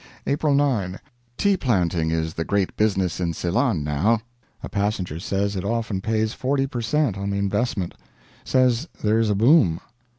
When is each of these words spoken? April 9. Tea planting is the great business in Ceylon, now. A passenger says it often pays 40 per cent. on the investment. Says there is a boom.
April 0.25 0.55
9. 0.55 0.99
Tea 1.37 1.55
planting 1.57 2.09
is 2.09 2.33
the 2.33 2.43
great 2.43 2.75
business 2.75 3.19
in 3.19 3.33
Ceylon, 3.33 3.83
now. 3.83 4.19
A 4.63 4.67
passenger 4.67 5.19
says 5.19 5.55
it 5.55 5.63
often 5.63 6.01
pays 6.01 6.33
40 6.33 6.65
per 6.65 6.81
cent. 6.81 7.19
on 7.19 7.29
the 7.29 7.37
investment. 7.37 7.93
Says 8.43 8.89
there 9.03 9.19
is 9.19 9.29
a 9.29 9.35
boom. 9.35 9.79